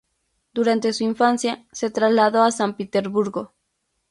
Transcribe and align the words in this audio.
Durante 0.51 0.93
su 0.93 1.03
infancia, 1.03 1.67
se 1.71 1.91
trasladó 1.91 2.41
a 2.41 2.49
San 2.49 2.75
Petersburgo. 2.75 3.53